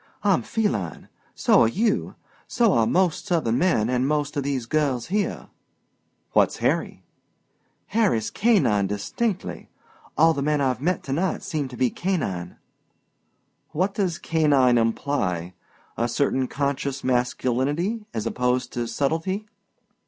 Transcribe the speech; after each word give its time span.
"I'm 0.23 0.41
feline. 0.41 1.09
So 1.35 1.61
are 1.61 1.67
you. 1.67 2.15
So 2.47 2.73
are 2.73 2.87
most 2.87 3.27
Southern 3.27 3.59
men 3.59 3.87
an' 3.87 4.07
most 4.07 4.35
of 4.35 4.41
these 4.41 4.65
girls 4.65 5.09
here." 5.09 5.49
"What's 6.31 6.57
Harry?" 6.57 7.03
"Harry's 7.85 8.31
canine 8.31 8.87
distinctly. 8.87 9.69
All 10.17 10.33
the 10.33 10.41
men 10.41 10.59
I've 10.59 10.79
to 11.03 11.13
night 11.13 11.43
seem 11.43 11.67
to 11.67 11.77
be 11.77 11.91
canine." 11.91 12.57
"What 13.73 13.93
does 13.93 14.17
canine 14.17 14.79
imply? 14.79 15.53
A 15.97 16.07
certain 16.07 16.47
conscious 16.47 17.03
masculinity 17.03 18.07
as 18.11 18.25
opposed 18.25 18.73
to 18.73 18.87
subtlety?" 18.87 19.45